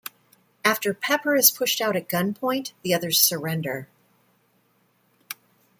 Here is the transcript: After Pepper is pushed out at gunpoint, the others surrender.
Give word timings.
After 0.65 0.95
Pepper 0.95 1.35
is 1.35 1.51
pushed 1.51 1.79
out 1.79 1.95
at 1.95 2.09
gunpoint, 2.09 2.71
the 2.81 2.91
others 2.91 3.21
surrender. 3.21 3.87